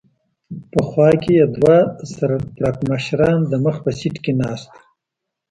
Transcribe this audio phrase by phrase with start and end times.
[0.71, 1.77] په خوا کې یې دوه
[2.13, 4.77] سر پړکمشران د مخ په سېټ کې ناست و.